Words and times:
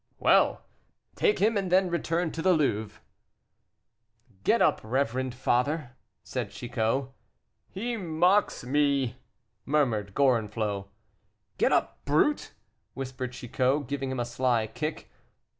"Well! 0.17 0.63
take 1.15 1.37
him, 1.37 1.55
and 1.57 1.71
then 1.71 1.91
return 1.91 2.31
to 2.31 2.41
the 2.41 2.53
Louvre." 2.53 2.99
"Get 4.43 4.59
up, 4.59 4.81
reverend 4.83 5.35
father," 5.35 5.95
said 6.23 6.49
Chicot. 6.49 7.11
"He 7.69 7.97
mocks 7.97 8.63
me," 8.63 9.17
murmured 9.63 10.15
Gorenflot. 10.15 10.87
"Get 11.59 11.71
up, 11.71 12.03
brute," 12.03 12.51
whispered 12.95 13.33
Chicot, 13.33 13.85
giving 13.85 14.09
him 14.09 14.19
a 14.19 14.25
sly 14.25 14.65
kick. 14.65 15.11